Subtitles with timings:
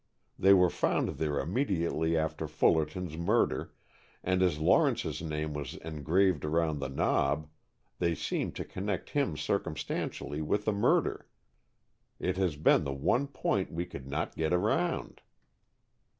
[0.39, 3.71] They were found there immediately after Fullerton's murder,
[4.23, 7.47] and as Lawrence's name was engraved around the knob,
[7.99, 11.27] they seemed to connect him circumstantially with the murder.
[12.17, 15.21] It has been the one point we could not get around."